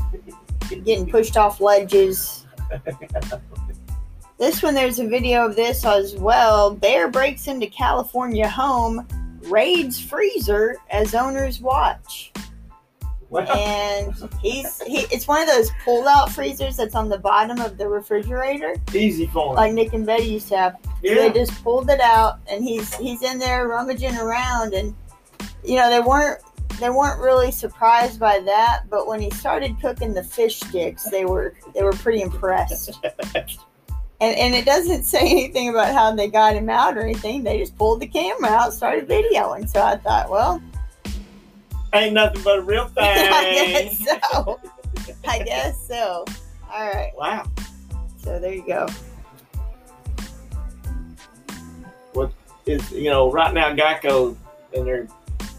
getting 0.68 1.08
pushed 1.08 1.36
off 1.36 1.60
ledges. 1.60 2.46
This 4.36 4.64
one, 4.64 4.74
there's 4.74 4.98
a 4.98 5.06
video 5.06 5.46
of 5.46 5.54
this 5.54 5.84
as 5.84 6.16
well. 6.16 6.74
Bear 6.74 7.08
breaks 7.08 7.46
into 7.46 7.68
California 7.68 8.48
home, 8.48 9.06
raids 9.42 10.00
freezer 10.00 10.76
as 10.90 11.14
owners 11.14 11.60
watch. 11.60 12.32
Well, 13.30 13.48
And 13.56 14.12
he's 14.42 14.82
he, 14.82 15.06
it's 15.12 15.28
one 15.28 15.40
of 15.40 15.46
those 15.48 15.70
pull 15.84 16.08
out 16.08 16.32
freezers 16.32 16.76
that's 16.76 16.96
on 16.96 17.08
the 17.08 17.18
bottom 17.18 17.60
of 17.60 17.78
the 17.78 17.88
refrigerator, 17.88 18.74
easy 18.92 19.26
for 19.28 19.50
him. 19.50 19.54
like 19.54 19.72
Nick 19.72 19.92
and 19.92 20.04
Betty 20.04 20.24
used 20.24 20.48
to 20.48 20.56
have. 20.56 20.76
Yeah. 21.04 21.14
They 21.14 21.32
just 21.32 21.62
pulled 21.62 21.90
it 21.90 22.00
out, 22.00 22.38
and 22.50 22.64
he's 22.64 22.94
he's 22.94 23.22
in 23.22 23.38
there 23.38 23.68
rummaging 23.68 24.16
around, 24.16 24.74
and 24.74 24.94
you 25.62 25.76
know 25.76 25.90
they 25.90 26.00
weren't 26.00 26.40
they 26.80 26.90
weren't 26.90 27.20
really 27.20 27.50
surprised 27.50 28.18
by 28.18 28.40
that, 28.40 28.84
but 28.90 29.06
when 29.06 29.20
he 29.20 29.30
started 29.30 29.76
cooking 29.80 30.14
the 30.14 30.24
fish 30.24 30.60
sticks, 30.60 31.04
they 31.10 31.24
were 31.24 31.54
they 31.74 31.82
were 31.82 31.92
pretty 31.92 32.22
impressed. 32.22 32.98
And, 34.20 34.36
and 34.38 34.54
it 34.54 34.64
doesn't 34.64 35.02
say 35.02 35.28
anything 35.28 35.68
about 35.68 35.92
how 35.92 36.14
they 36.14 36.28
got 36.28 36.54
him 36.54 36.70
out 36.70 36.96
or 36.96 37.00
anything. 37.00 37.42
They 37.42 37.58
just 37.58 37.76
pulled 37.76 38.00
the 38.00 38.06
camera 38.06 38.48
out, 38.48 38.72
started 38.72 39.08
videoing. 39.08 39.68
So 39.68 39.82
I 39.82 39.96
thought, 39.96 40.30
well, 40.30 40.62
Ain't 41.94 42.14
nothing 42.14 42.42
but 42.42 42.58
a 42.58 42.62
real 42.62 42.86
thing. 42.88 43.04
I 43.06 43.52
guess 43.54 44.04
so. 44.04 44.60
I 45.28 45.38
guess 45.38 45.86
so. 45.86 46.24
All 46.72 46.90
right. 46.90 47.12
Wow. 47.16 47.44
So 48.16 48.40
there 48.40 48.52
you 48.52 48.66
go. 48.66 48.88
Is 52.66 52.90
you 52.92 53.10
know, 53.10 53.30
right 53.30 53.52
now 53.52 53.74
Geico 53.74 54.36
and 54.74 54.86
their 54.86 55.06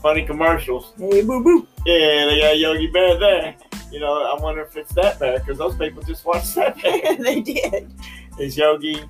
funny 0.01 0.25
commercials. 0.25 0.93
Hey, 0.97 1.21
boo 1.21 1.43
boo. 1.43 1.67
Yeah, 1.85 2.25
they 2.25 2.39
got 2.41 2.57
Yogi 2.57 2.87
Bear 2.87 3.19
there. 3.19 3.55
You 3.91 3.99
know, 3.99 4.23
I 4.23 4.41
wonder 4.41 4.61
if 4.61 4.75
it's 4.75 4.93
that 4.95 5.19
bear 5.19 5.39
because 5.39 5.57
those 5.57 5.75
people 5.75 6.01
just 6.03 6.25
watched 6.25 6.55
that 6.55 6.75
they 7.23 7.41
did. 7.41 7.93
It's 8.37 8.57
Yogi 8.57 9.03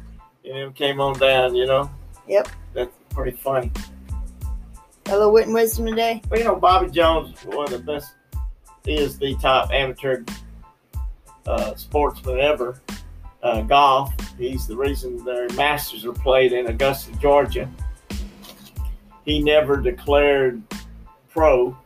and 0.43 0.57
him 0.57 0.73
came 0.73 0.99
on 0.99 1.17
down, 1.17 1.55
you 1.55 1.65
know? 1.65 1.89
Yep. 2.27 2.49
That's 2.73 2.91
pretty 3.09 3.37
funny. 3.37 3.71
Hello, 5.07 5.31
wit 5.31 5.45
and 5.45 5.53
wisdom 5.53 5.85
today. 5.85 6.21
Well, 6.29 6.39
you 6.39 6.45
know, 6.45 6.55
Bobby 6.55 6.89
Jones, 6.89 7.43
one 7.45 7.65
of 7.65 7.71
the 7.71 7.79
best, 7.79 8.13
is 8.85 9.17
the 9.17 9.35
top 9.35 9.71
amateur 9.71 10.23
uh, 11.47 11.75
sportsman 11.75 12.39
ever. 12.39 12.81
Uh, 13.43 13.61
golf. 13.61 14.13
He's 14.37 14.65
the 14.65 14.75
reason 14.75 15.23
their 15.23 15.47
Masters 15.49 16.05
are 16.05 16.13
played 16.13 16.51
in 16.51 16.67
Augusta, 16.67 17.11
Georgia. 17.19 17.69
He 19.25 19.41
never 19.41 19.77
declared 19.77 20.61
pro. 21.29 21.77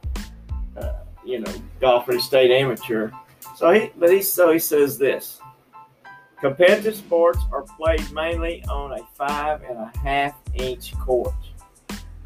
Uh, 0.78 0.94
you 1.26 1.40
know, 1.40 1.54
golfer. 1.80 2.14
He 2.14 2.20
stayed 2.20 2.52
amateur. 2.52 3.12
So 3.56 3.72
he, 3.72 3.92
but 3.98 4.12
he 4.12 4.22
so 4.22 4.52
he 4.52 4.60
says 4.60 4.98
this. 4.98 5.40
Competitive 6.40 6.96
sports 6.96 7.40
are 7.52 7.64
played 7.64 8.12
mainly 8.14 8.64
on 8.70 8.94
a 8.94 9.04
five 9.16 9.62
and 9.64 9.78
a 9.78 9.92
half 10.02 10.36
inch 10.54 10.98
court. 10.98 11.34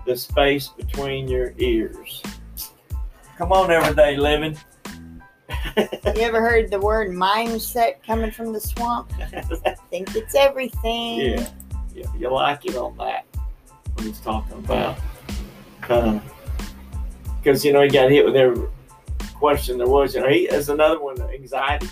The 0.06 0.16
space 0.16 0.68
between 0.68 1.28
your 1.28 1.54
ears. 1.58 2.22
Come 3.38 3.52
on, 3.52 3.72
everyday 3.72 4.18
living. 4.18 4.58
You 5.76 6.22
ever 6.22 6.42
heard 6.42 6.70
the 6.70 6.80
word 6.80 7.10
mindset 7.10 8.04
coming 8.06 8.30
from 8.30 8.54
the 8.54 8.60
swamp? 8.60 9.12
I 9.20 9.42
think 9.90 10.16
it's 10.16 10.36
everything. 10.36 11.20
yeah, 11.20 11.50
yeah, 11.96 12.06
you 12.18 12.30
like 12.32 12.66
it 12.66 12.76
on 12.76 12.96
that. 12.98 13.23
What 13.94 14.06
he's 14.06 14.20
talking 14.20 14.58
about. 14.58 14.98
Because, 15.82 17.64
you 17.66 17.74
know, 17.74 17.82
he 17.82 17.90
got 17.90 18.10
hit 18.10 18.26
with 18.26 18.36
every 18.36 18.68
question 19.36 19.78
there 19.78 19.88
was. 19.88 20.16
You 20.16 20.22
know, 20.22 20.30
he 20.30 20.46
has 20.46 20.70
another 20.70 21.02
one, 21.02 21.22
anxiety. 21.22 21.88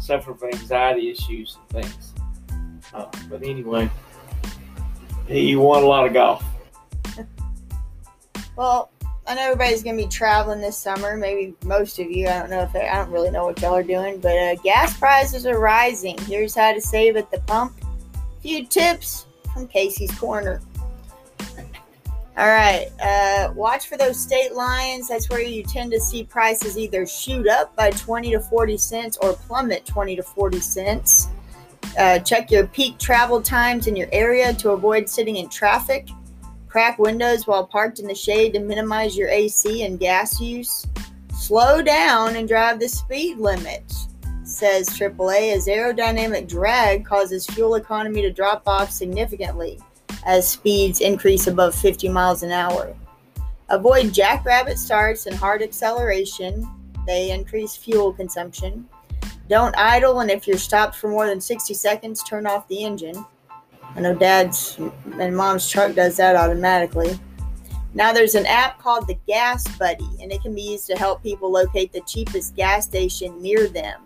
Suffer 0.00 0.34
from 0.34 0.48
anxiety 0.48 1.10
issues 1.10 1.58
and 1.58 1.82
things. 1.82 2.14
Uh, 2.92 3.06
but 3.28 3.42
anyway, 3.42 3.90
he 5.26 5.56
won 5.56 5.82
a 5.82 5.86
lot 5.86 6.06
of 6.06 6.12
golf. 6.12 6.44
Well, 8.56 8.90
I 9.26 9.34
know 9.34 9.42
everybody's 9.42 9.82
gonna 9.82 9.96
be 9.96 10.06
traveling 10.06 10.60
this 10.60 10.76
summer. 10.76 11.16
Maybe 11.16 11.54
most 11.64 11.98
of 11.98 12.10
you. 12.10 12.28
I 12.28 12.38
don't 12.38 12.50
know 12.50 12.60
if 12.60 12.72
they, 12.72 12.86
I 12.86 12.96
don't 12.96 13.10
really 13.10 13.30
know 13.30 13.46
what 13.46 13.60
y'all 13.60 13.74
are 13.74 13.82
doing, 13.82 14.20
but 14.20 14.36
uh, 14.36 14.54
gas 14.56 14.96
prices 14.96 15.44
are 15.46 15.58
rising. 15.58 16.16
Here's 16.18 16.54
how 16.54 16.72
to 16.72 16.80
save 16.80 17.16
at 17.16 17.30
the 17.30 17.40
pump. 17.40 17.72
A 17.82 18.40
few 18.42 18.66
tips 18.66 19.26
from 19.52 19.66
Casey's 19.66 20.16
Corner. 20.18 20.60
All 22.36 22.48
right, 22.48 22.90
uh, 23.00 23.52
watch 23.54 23.86
for 23.86 23.96
those 23.96 24.20
state 24.20 24.54
lines. 24.54 25.06
That's 25.06 25.30
where 25.30 25.40
you 25.40 25.62
tend 25.62 25.92
to 25.92 26.00
see 26.00 26.24
prices 26.24 26.76
either 26.76 27.06
shoot 27.06 27.46
up 27.46 27.76
by 27.76 27.90
20 27.90 28.32
to 28.32 28.40
40 28.40 28.76
cents 28.76 29.16
or 29.22 29.34
plummet 29.34 29.86
20 29.86 30.16
to 30.16 30.22
40 30.24 30.58
cents. 30.58 31.28
Uh, 31.96 32.18
check 32.18 32.50
your 32.50 32.66
peak 32.66 32.98
travel 32.98 33.40
times 33.40 33.86
in 33.86 33.94
your 33.94 34.08
area 34.10 34.52
to 34.54 34.70
avoid 34.70 35.08
sitting 35.08 35.36
in 35.36 35.48
traffic. 35.48 36.08
Crack 36.66 36.98
windows 36.98 37.46
while 37.46 37.68
parked 37.68 38.00
in 38.00 38.06
the 38.08 38.14
shade 38.16 38.54
to 38.54 38.58
minimize 38.58 39.16
your 39.16 39.28
AC 39.28 39.84
and 39.84 40.00
gas 40.00 40.40
use. 40.40 40.84
Slow 41.36 41.82
down 41.82 42.34
and 42.34 42.48
drive 42.48 42.80
the 42.80 42.88
speed 42.88 43.38
limit, 43.38 43.84
says 44.42 44.88
AAA, 44.88 45.54
as 45.54 45.68
aerodynamic 45.68 46.48
drag 46.48 47.04
causes 47.06 47.46
fuel 47.46 47.76
economy 47.76 48.22
to 48.22 48.32
drop 48.32 48.64
off 48.66 48.90
significantly 48.90 49.78
as 50.24 50.48
speeds 50.48 51.00
increase 51.00 51.46
above 51.46 51.74
50 51.74 52.08
miles 52.08 52.42
an 52.42 52.50
hour. 52.50 52.94
Avoid 53.68 54.12
jackrabbit 54.12 54.78
starts 54.78 55.26
and 55.26 55.34
hard 55.34 55.62
acceleration, 55.62 56.68
they 57.06 57.30
increase 57.30 57.76
fuel 57.76 58.12
consumption. 58.12 58.88
Don't 59.48 59.76
idle, 59.76 60.20
and 60.20 60.30
if 60.30 60.46
you're 60.46 60.56
stopped 60.56 60.96
for 60.96 61.08
more 61.08 61.26
than 61.26 61.40
60 61.40 61.74
seconds, 61.74 62.22
turn 62.22 62.46
off 62.46 62.66
the 62.68 62.84
engine. 62.84 63.24
I 63.94 64.00
know 64.00 64.14
dad's 64.14 64.78
and 65.20 65.36
mom's 65.36 65.68
truck 65.68 65.94
does 65.94 66.16
that 66.16 66.34
automatically. 66.34 67.18
Now 67.92 68.12
there's 68.12 68.34
an 68.34 68.46
app 68.46 68.80
called 68.80 69.06
the 69.06 69.18
Gas 69.26 69.68
Buddy, 69.76 70.08
and 70.20 70.32
it 70.32 70.42
can 70.42 70.54
be 70.54 70.62
used 70.62 70.86
to 70.88 70.96
help 70.96 71.22
people 71.22 71.52
locate 71.52 71.92
the 71.92 72.00
cheapest 72.00 72.56
gas 72.56 72.86
station 72.86 73.40
near 73.40 73.68
them. 73.68 74.00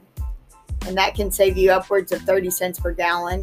And 0.87 0.97
that 0.97 1.15
can 1.15 1.31
save 1.31 1.57
you 1.57 1.71
upwards 1.71 2.13
of 2.13 2.21
30 2.23 2.51
cents 2.51 2.79
per 2.79 2.93
gallon. 2.93 3.43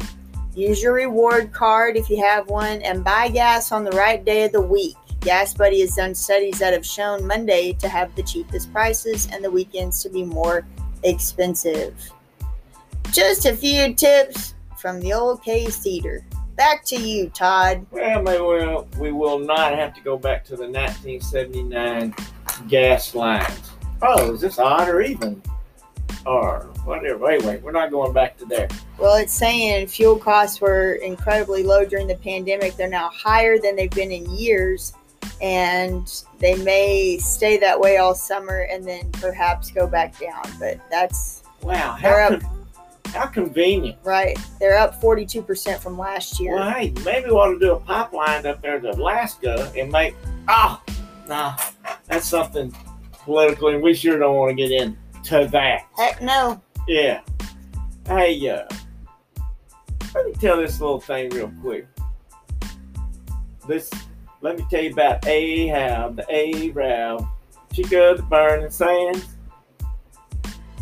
Use 0.56 0.82
your 0.82 0.94
reward 0.94 1.52
card 1.52 1.98
if 1.98 2.08
you 2.08 2.16
have 2.24 2.48
one, 2.48 2.80
and 2.80 3.04
buy 3.04 3.28
gas 3.28 3.72
on 3.72 3.84
the 3.84 3.90
right 3.90 4.24
day 4.24 4.44
of 4.44 4.52
the 4.52 4.60
week. 4.60 4.96
Gas 5.20 5.52
Buddy 5.52 5.82
has 5.82 5.94
done 5.94 6.14
studies 6.14 6.58
that 6.60 6.72
have 6.72 6.86
shown 6.86 7.26
Monday 7.26 7.74
to 7.74 7.90
have 7.90 8.14
the 8.16 8.22
cheapest 8.22 8.72
prices 8.72 9.28
and 9.30 9.44
the 9.44 9.50
weekends 9.50 10.02
to 10.02 10.08
be 10.08 10.24
more 10.24 10.64
expensive. 11.02 12.10
Just 13.12 13.44
a 13.44 13.54
few 13.54 13.92
tips 13.92 14.54
from 14.78 14.98
the 15.00 15.12
old 15.12 15.42
K 15.42 15.68
Cedar. 15.68 16.24
Back 16.56 16.86
to 16.86 16.96
you, 16.96 17.28
Todd. 17.28 17.84
Well, 17.90 18.22
maybe 18.22 18.40
we'll, 18.40 18.88
we 18.98 19.12
will 19.12 19.38
not 19.38 19.74
have 19.74 19.94
to 19.94 20.00
go 20.00 20.16
back 20.16 20.42
to 20.46 20.56
the 20.56 20.66
1979 20.66 22.14
gas 22.66 23.14
lines. 23.14 23.72
Oh, 24.00 24.32
is 24.32 24.40
this 24.40 24.58
odd 24.58 24.88
or 24.88 25.02
even? 25.02 25.42
Or 26.26 26.68
whatever. 26.84 27.18
Wait, 27.18 27.42
wait, 27.44 27.62
we're 27.62 27.70
not 27.72 27.90
going 27.92 28.12
back 28.12 28.36
to 28.38 28.44
there. 28.46 28.68
Well, 28.98 29.14
it's 29.16 29.32
saying 29.34 29.86
fuel 29.86 30.16
costs 30.18 30.60
were 30.60 30.94
incredibly 30.94 31.62
low 31.62 31.84
during 31.84 32.08
the 32.08 32.16
pandemic. 32.16 32.76
They're 32.76 32.88
now 32.88 33.10
higher 33.10 33.58
than 33.58 33.76
they've 33.76 33.90
been 33.90 34.10
in 34.10 34.28
years, 34.34 34.92
and 35.40 36.12
they 36.40 36.56
may 36.56 37.18
stay 37.18 37.58
that 37.58 37.78
way 37.78 37.98
all 37.98 38.14
summer 38.14 38.66
and 38.70 38.84
then 38.84 39.10
perhaps 39.12 39.70
go 39.70 39.86
back 39.86 40.18
down. 40.18 40.42
But 40.58 40.80
that's 40.90 41.42
Wow, 41.62 41.92
how, 42.00 42.10
up. 42.34 42.40
con- 42.40 42.66
how 43.12 43.26
convenient. 43.26 43.98
right. 44.02 44.36
They're 44.58 44.78
up 44.78 45.00
42% 45.00 45.78
from 45.78 45.96
last 45.98 46.40
year. 46.40 46.54
Well, 46.56 46.70
hey, 46.70 46.92
maybe 47.04 47.26
we 47.26 47.32
ought 47.32 47.52
to 47.52 47.58
do 47.58 47.72
a 47.74 47.80
pipeline 47.80 48.46
up 48.46 48.60
there 48.62 48.80
to 48.80 48.90
Alaska 48.90 49.72
and 49.76 49.92
make. 49.92 50.14
Oh, 50.48 50.80
nah, 51.28 51.56
that's 52.06 52.26
something 52.26 52.74
politically 53.12 53.76
we 53.78 53.94
sure 53.94 54.18
don't 54.18 54.34
want 54.36 54.50
to 54.50 54.54
get 54.56 54.70
into 55.32 55.48
that. 55.50 55.86
Heck 55.96 56.22
no. 56.22 56.60
Yeah. 56.86 57.20
Hey, 58.06 58.48
uh, 58.48 58.68
let 60.14 60.26
me 60.26 60.32
tell 60.34 60.58
this 60.58 60.80
little 60.80 61.00
thing 61.00 61.30
real 61.30 61.52
quick. 61.60 61.86
This, 63.66 63.90
let 64.40 64.56
me 64.56 64.64
tell 64.70 64.82
you 64.82 64.92
about 64.92 65.26
Ahab, 65.26 66.16
the 66.16 66.30
Arab, 66.30 67.26
Sheik 67.72 67.92
of 67.92 68.18
the 68.18 68.22
Burning 68.22 68.70
Sands. 68.70 69.26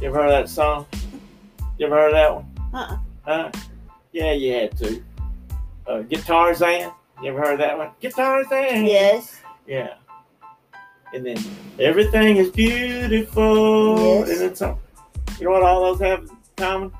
You 0.00 0.08
ever 0.08 0.22
heard 0.22 0.30
that 0.30 0.48
song? 0.48 0.86
You 1.78 1.86
ever 1.86 1.96
heard 1.96 2.14
that 2.14 2.34
one? 2.34 2.46
Uh-uh. 2.74 2.98
Huh? 3.24 3.50
Yeah, 4.12 4.32
you 4.32 4.52
had 4.52 4.76
to. 4.78 5.02
Uh, 5.86 6.02
Guitarzan. 6.02 6.92
You 7.22 7.30
ever 7.30 7.40
heard 7.40 7.60
that 7.60 7.78
one? 7.78 7.90
Guitarzan. 8.02 8.86
Yes. 8.86 9.40
Yeah. 9.66 9.94
And 11.14 11.24
then 11.24 11.38
everything 11.78 12.38
is 12.38 12.50
beautiful. 12.50 13.96
Yes. 13.96 14.30
And 14.30 14.40
then 14.40 14.54
some. 14.56 14.78
You 15.38 15.46
know 15.46 15.52
what 15.52 15.62
all 15.62 15.94
those 15.94 16.00
have 16.00 16.22
in 16.22 16.28
common? 16.56 16.92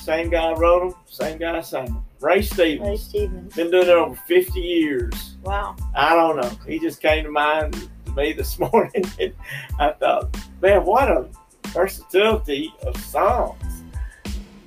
Same 0.00 0.30
guy 0.30 0.52
wrote 0.52 0.90
them, 0.90 0.94
same 1.06 1.38
guy 1.38 1.60
sang 1.62 1.86
them. 1.86 2.04
Ray 2.20 2.42
Stevens. 2.42 2.88
Ray 2.88 2.96
Stevens. 2.96 3.54
Been 3.54 3.70
doing 3.70 3.88
it 3.88 3.90
over 3.90 4.14
50 4.14 4.60
years. 4.60 5.36
Wow. 5.42 5.76
I 5.94 6.14
don't 6.14 6.36
know. 6.36 6.50
He 6.66 6.78
just 6.78 7.00
came 7.02 7.24
to 7.24 7.30
mind 7.30 7.88
to 8.04 8.12
me 8.12 8.32
this 8.32 8.58
morning. 8.72 9.04
And 9.18 9.34
I 9.78 9.92
thought, 9.92 10.36
man, 10.60 10.84
what 10.84 11.08
a 11.10 11.28
versatility 11.68 12.72
of 12.82 12.96
songs. 12.98 13.82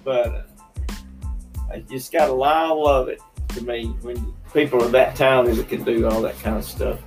But 0.03 0.27
uh, 0.27 0.41
I 1.71 1.79
just 1.81 2.11
got 2.11 2.29
a 2.29 2.33
lot 2.33 2.71
of 2.71 2.77
love 2.77 3.09
it 3.09 3.21
to 3.49 3.63
me 3.63 3.87
when 4.01 4.33
people 4.53 4.83
are 4.83 4.89
that 4.89 5.15
talented 5.15 5.55
that 5.57 5.69
can 5.69 5.83
do 5.83 6.07
all 6.07 6.21
that 6.21 6.37
kind 6.39 6.57
of 6.57 6.65
stuff. 6.65 6.99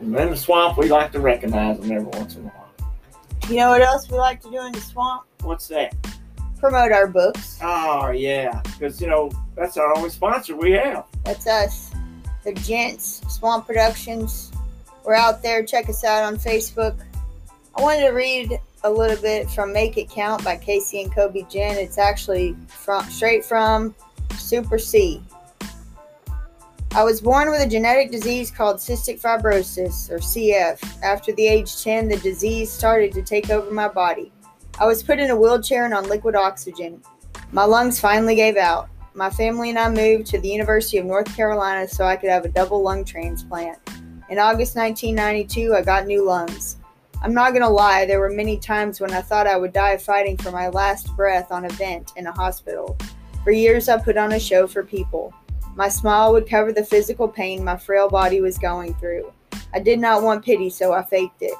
And 0.00 0.16
in 0.16 0.30
the 0.30 0.36
swamp, 0.36 0.78
we 0.78 0.88
like 0.88 1.12
to 1.12 1.20
recognize 1.20 1.78
them 1.78 1.92
every 1.92 2.06
once 2.06 2.34
in 2.34 2.46
a 2.46 2.48
while. 2.48 2.68
You 3.48 3.56
know 3.56 3.70
what 3.70 3.82
else 3.82 4.10
we 4.10 4.16
like 4.16 4.40
to 4.42 4.50
do 4.50 4.64
in 4.64 4.72
the 4.72 4.80
swamp? 4.80 5.24
What's 5.42 5.68
that? 5.68 5.94
Promote 6.58 6.92
our 6.92 7.06
books. 7.06 7.58
Oh, 7.62 8.10
yeah. 8.10 8.62
Because, 8.62 9.00
you 9.00 9.08
know, 9.08 9.30
that's 9.56 9.76
our 9.76 9.96
only 9.96 10.10
sponsor 10.10 10.56
we 10.56 10.72
have. 10.72 11.04
That's 11.24 11.46
us, 11.46 11.92
the 12.44 12.52
Gents 12.52 13.22
Swamp 13.28 13.66
Productions. 13.66 14.52
We're 15.04 15.14
out 15.14 15.42
there. 15.42 15.64
Check 15.64 15.88
us 15.88 16.04
out 16.04 16.24
on 16.24 16.36
Facebook. 16.36 16.96
I 17.74 17.82
wanted 17.82 18.02
to 18.02 18.10
read 18.10 18.58
a 18.84 18.90
little 18.90 19.20
bit 19.20 19.50
from 19.50 19.72
Make 19.72 19.96
It 19.98 20.08
Count 20.08 20.44
by 20.44 20.56
Casey 20.56 21.02
and 21.02 21.14
Kobe 21.14 21.42
Gent. 21.50 21.78
It's 21.78 21.98
actually 21.98 22.56
from 22.68 23.04
straight 23.04 23.44
from 23.44 23.94
Super 24.36 24.78
C. 24.78 25.22
I 26.92 27.04
was 27.04 27.20
born 27.20 27.50
with 27.50 27.60
a 27.60 27.68
genetic 27.68 28.10
disease 28.10 28.50
called 28.50 28.78
cystic 28.78 29.20
fibrosis, 29.20 30.10
or 30.10 30.18
CF. 30.18 30.82
After 31.04 31.32
the 31.32 31.46
age 31.46 31.84
10, 31.84 32.08
the 32.08 32.16
disease 32.16 32.68
started 32.68 33.12
to 33.12 33.22
take 33.22 33.48
over 33.48 33.70
my 33.70 33.86
body. 33.86 34.32
I 34.80 34.86
was 34.86 35.00
put 35.00 35.20
in 35.20 35.30
a 35.30 35.36
wheelchair 35.36 35.84
and 35.84 35.94
on 35.94 36.08
liquid 36.08 36.34
oxygen. 36.34 37.00
My 37.52 37.64
lungs 37.64 38.00
finally 38.00 38.34
gave 38.34 38.56
out. 38.56 38.88
My 39.14 39.30
family 39.30 39.70
and 39.70 39.78
I 39.78 39.88
moved 39.88 40.26
to 40.28 40.40
the 40.40 40.48
University 40.48 40.98
of 40.98 41.06
North 41.06 41.32
Carolina 41.36 41.86
so 41.86 42.04
I 42.04 42.16
could 42.16 42.28
have 42.28 42.44
a 42.44 42.48
double 42.48 42.82
lung 42.82 43.04
transplant. 43.04 43.78
In 44.28 44.40
August 44.40 44.74
1992, 44.74 45.74
I 45.74 45.82
got 45.82 46.08
new 46.08 46.26
lungs. 46.26 46.78
I'm 47.22 47.34
not 47.34 47.50
going 47.50 47.62
to 47.62 47.68
lie, 47.68 48.04
there 48.04 48.18
were 48.18 48.30
many 48.30 48.58
times 48.58 49.00
when 49.00 49.12
I 49.12 49.22
thought 49.22 49.46
I 49.46 49.56
would 49.56 49.72
die 49.72 49.96
fighting 49.96 50.36
for 50.38 50.50
my 50.50 50.68
last 50.68 51.14
breath 51.14 51.52
on 51.52 51.66
a 51.66 51.70
vent 51.70 52.14
in 52.16 52.26
a 52.26 52.32
hospital. 52.32 52.98
For 53.44 53.52
years, 53.52 53.88
I 53.88 53.96
put 54.02 54.16
on 54.16 54.32
a 54.32 54.40
show 54.40 54.66
for 54.66 54.82
people. 54.82 55.32
My 55.80 55.88
smile 55.88 56.34
would 56.34 56.46
cover 56.46 56.74
the 56.74 56.84
physical 56.84 57.26
pain 57.26 57.64
my 57.64 57.74
frail 57.74 58.06
body 58.06 58.42
was 58.42 58.58
going 58.58 58.92
through. 58.96 59.32
I 59.72 59.78
did 59.78 59.98
not 59.98 60.22
want 60.22 60.44
pity, 60.44 60.68
so 60.68 60.92
I 60.92 61.02
faked 61.02 61.40
it. 61.40 61.54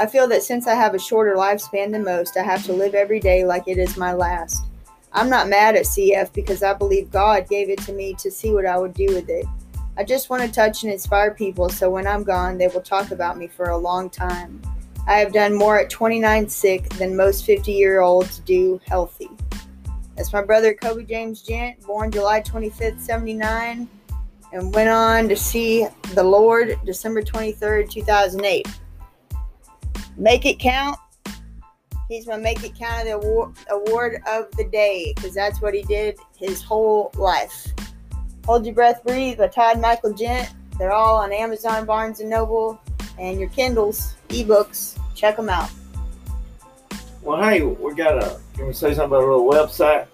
I 0.00 0.06
feel 0.06 0.26
that 0.30 0.42
since 0.42 0.66
I 0.66 0.74
have 0.74 0.94
a 0.94 0.98
shorter 0.98 1.36
lifespan 1.36 1.92
than 1.92 2.02
most, 2.02 2.36
I 2.36 2.42
have 2.42 2.64
to 2.64 2.72
live 2.72 2.96
every 2.96 3.20
day 3.20 3.44
like 3.44 3.68
it 3.68 3.78
is 3.78 3.96
my 3.96 4.14
last. 4.14 4.64
I'm 5.12 5.30
not 5.30 5.48
mad 5.48 5.76
at 5.76 5.84
CF 5.84 6.32
because 6.32 6.64
I 6.64 6.74
believe 6.74 7.12
God 7.12 7.48
gave 7.48 7.70
it 7.70 7.78
to 7.82 7.92
me 7.92 8.14
to 8.14 8.32
see 8.32 8.52
what 8.52 8.66
I 8.66 8.76
would 8.76 8.94
do 8.94 9.06
with 9.14 9.28
it. 9.28 9.46
I 9.96 10.02
just 10.02 10.28
want 10.28 10.42
to 10.42 10.50
touch 10.50 10.82
and 10.82 10.92
inspire 10.92 11.30
people 11.30 11.68
so 11.68 11.88
when 11.88 12.08
I'm 12.08 12.24
gone, 12.24 12.58
they 12.58 12.66
will 12.66 12.80
talk 12.80 13.12
about 13.12 13.38
me 13.38 13.46
for 13.46 13.66
a 13.66 13.78
long 13.78 14.10
time. 14.10 14.60
I 15.06 15.18
have 15.18 15.32
done 15.32 15.54
more 15.54 15.78
at 15.78 15.88
29 15.88 16.48
sick 16.48 16.88
than 16.94 17.16
most 17.16 17.46
50 17.46 17.70
year 17.70 18.00
olds 18.00 18.40
do 18.40 18.80
healthy. 18.88 19.30
That's 20.16 20.32
my 20.32 20.42
brother 20.42 20.74
Kobe 20.74 21.04
James 21.04 21.42
Gent, 21.42 21.80
born 21.86 22.10
July 22.10 22.40
25th, 22.42 23.00
79, 23.00 23.88
and 24.52 24.74
went 24.74 24.88
on 24.90 25.28
to 25.28 25.36
see 25.36 25.86
the 26.14 26.22
Lord 26.22 26.78
December 26.84 27.22
23rd, 27.22 27.90
2008. 27.90 28.68
Make 30.16 30.44
it 30.44 30.58
count. 30.58 30.98
He's 32.08 32.26
my 32.26 32.36
Make 32.36 32.62
It 32.62 32.74
Count 32.74 33.00
of 33.00 33.06
the 33.06 33.26
award, 33.26 33.54
award 33.70 34.22
of 34.28 34.50
the 34.58 34.64
day 34.64 35.14
because 35.16 35.34
that's 35.34 35.62
what 35.62 35.72
he 35.72 35.82
did 35.84 36.18
his 36.36 36.62
whole 36.62 37.10
life. 37.14 37.68
Hold 38.44 38.66
Your 38.66 38.74
Breath, 38.74 39.02
Breathe 39.02 39.38
by 39.38 39.48
Todd 39.48 39.80
Michael 39.80 40.12
Gent. 40.12 40.52
They're 40.78 40.92
all 40.92 41.16
on 41.16 41.32
Amazon, 41.32 41.86
Barnes 41.86 42.20
and 42.20 42.28
Noble, 42.28 42.78
and 43.18 43.40
your 43.40 43.48
Kindles, 43.48 44.14
ebooks. 44.28 44.98
Check 45.14 45.36
them 45.36 45.48
out. 45.48 45.70
Well, 47.22 47.42
hey, 47.42 47.62
we 47.62 47.94
got 47.94 48.22
a. 48.22 48.40
Can 48.54 48.66
we 48.66 48.72
say 48.72 48.94
something 48.94 49.16
about 49.16 49.22
a 49.22 49.26
little 49.26 49.50
website? 49.50 50.06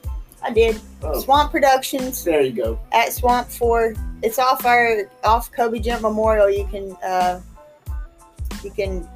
I 0.43 0.51
did. 0.53 0.81
Oh, 1.03 1.19
Swamp 1.21 1.51
Productions 1.51 2.23
there 2.23 2.43
you 2.43 2.53
go. 2.53 2.79
at 2.93 3.13
Swamp 3.13 3.49
Four. 3.49 3.95
It's 4.23 4.39
off 4.39 4.65
our 4.67 5.11
off 5.25 5.51
Kobe 5.51 5.79
Gent 5.79 6.03
Memorial. 6.03 6.51
You 6.51 6.67
can 6.67 6.93
uh, 7.03 7.41
you 8.63 8.71
can 8.71 9.09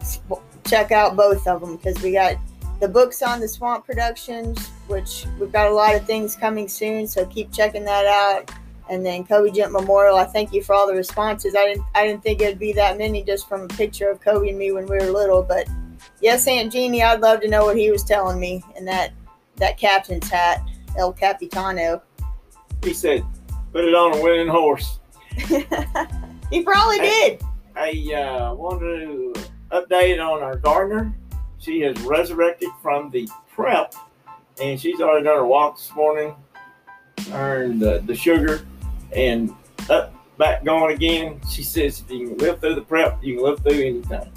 check 0.65 0.91
out 0.91 1.17
both 1.17 1.47
of 1.47 1.61
them 1.61 1.77
because 1.77 2.01
we 2.03 2.13
got 2.13 2.37
the 2.81 2.89
books 2.89 3.23
on 3.23 3.41
the 3.41 3.49
Swamp 3.49 3.85
Productions, 3.85 4.69
which 4.89 5.27
we've 5.39 5.53
got 5.53 5.69
a 5.69 5.75
lot 5.75 5.95
of 5.95 6.05
things 6.07 6.35
coming 6.35 6.69
soon. 6.69 7.07
So 7.07 7.27
keep 7.27 7.53
checking 7.53 7.85
that 7.85 8.07
out. 8.07 8.51
And 8.91 9.07
then 9.07 9.25
Kobe 9.25 9.51
Gent 9.53 9.71
Memorial. 9.73 10.17
I 10.17 10.25
thank 10.25 10.53
you 10.53 10.63
for 10.63 10.75
all 10.75 10.87
the 10.87 10.95
responses. 10.95 11.55
I 11.55 11.67
didn't 11.67 11.85
I 11.95 12.07
didn't 12.07 12.23
think 12.23 12.41
it'd 12.41 12.59
be 12.59 12.73
that 12.73 12.99
many 12.99 13.23
just 13.23 13.49
from 13.49 13.63
a 13.63 13.69
picture 13.69 14.09
of 14.09 14.21
Kobe 14.21 14.49
and 14.49 14.59
me 14.59 14.73
when 14.73 14.87
we 14.87 14.97
were 14.97 15.05
little, 15.05 15.43
but 15.43 15.69
yes, 16.23 16.47
Aunt 16.47 16.73
Jeannie, 16.73 17.03
I'd 17.03 17.21
love 17.21 17.41
to 17.41 17.49
know 17.49 17.65
what 17.65 17.77
he 17.77 17.91
was 17.91 18.05
telling 18.05 18.41
me 18.41 18.63
in 18.77 18.85
that 18.87 19.13
that 19.57 19.77
captain's 19.77 20.29
hat, 20.29 20.67
El 20.97 21.13
Capitano. 21.13 22.03
He 22.83 22.95
said, 22.95 23.25
"Put 23.73 23.85
it 23.85 23.95
on 23.95 24.17
a 24.17 24.23
winning 24.23 24.49
horse." 24.49 25.01
he 26.51 26.63
probably 26.63 26.99
did. 27.01 27.43
I 27.75 27.91
uh, 28.15 28.55
want 28.55 28.81
to 28.81 29.35
update 29.71 30.25
on 30.25 30.43
our 30.43 30.57
gardener. 30.57 31.15
She 31.59 31.81
has 31.81 31.99
resurrected 32.03 32.69
from 32.83 33.11
the 33.11 33.29
prep, 33.55 33.95
and 34.61 34.81
she's 34.81 35.01
already 35.01 35.25
done 35.25 35.37
her 35.37 35.47
walk 35.47 35.77
this 35.77 35.93
morning, 35.95 36.35
earned 37.33 37.83
uh, 37.83 37.99
the 37.99 38.15
sugar, 38.15 38.67
and 39.15 39.55
up 39.89 40.15
back 40.39 40.65
going 40.65 40.95
again. 40.95 41.41
She 41.49 41.63
says 41.63 42.01
if 42.01 42.11
you 42.11 42.29
can 42.29 42.39
live 42.39 42.61
through 42.61 42.75
the 42.75 42.83
prep, 42.83 43.23
you 43.23 43.37
can 43.37 43.45
live 43.45 43.61
through 43.61 43.81
anything. 43.81 44.31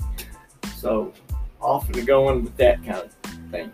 So 0.78 1.14
off 1.66 1.90
and 1.90 2.06
going 2.06 2.44
with 2.44 2.56
that 2.58 2.78
kind 2.86 2.98
of 2.98 3.12
thing. 3.52 3.72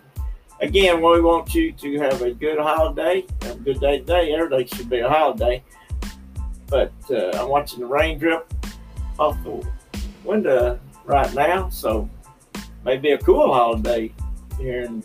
Again, 0.62 0.97
we 0.97 1.21
want 1.21 1.54
you 1.54 1.71
to 1.73 1.99
have 1.99 2.21
a 2.21 2.32
good 2.32 2.60
holiday. 2.60 3.25
Have 3.41 3.56
a 3.56 3.60
good 3.60 3.80
day 3.80 3.99
today. 3.99 4.34
Every 4.34 4.63
day 4.63 4.75
should 4.75 4.89
be 4.89 4.99
a 4.99 5.10
holiday. 5.10 5.63
But 6.67 6.93
uh, 7.10 7.32
I'm 7.34 7.49
watching 7.49 7.80
the 7.80 7.88
rain 7.88 8.17
drip 8.17 8.54
off 9.19 9.38
the 9.43 9.67
window 10.23 10.80
right 11.04 11.34
now, 11.34 11.69
so 11.69 12.10
maybe 12.86 13.12
a 13.12 13.17
cool 13.17 13.54
holiday 13.54 14.13
here 14.58 14.82
in 14.82 15.04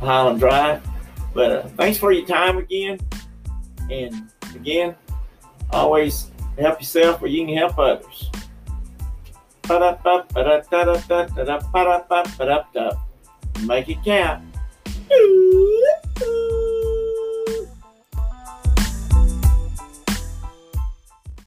Highland 0.00 0.40
Drive. 0.40 0.86
But 1.32 1.52
uh, 1.52 1.62
thanks 1.76 1.98
for 1.98 2.12
your 2.12 2.26
time 2.26 2.58
again. 2.58 2.98
And 3.90 4.30
again, 4.54 4.96
always 5.70 6.30
help 6.58 6.80
yourself 6.80 7.22
or 7.22 7.28
you 7.28 7.46
can 7.46 7.56
help 7.56 7.78
others. 7.78 8.30
Make 13.66 13.88
it 13.88 13.98
count. 14.04 14.44